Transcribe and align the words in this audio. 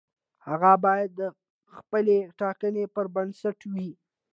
هغه 0.47 0.71
باید 0.85 1.09
د 1.19 1.21
خپلې 1.77 2.17
ټاکنې 2.39 2.85
پر 2.95 3.05
بنسټ 3.15 3.57
وي. 3.73 3.89